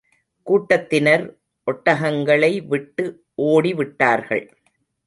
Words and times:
கூட்டத்தினர் 0.47 1.25
ஒட்டகங்களை 1.67 2.67
விட்டு 2.67 3.05
ஓடி 3.35 3.73
விட்டார்கள். 3.73 4.45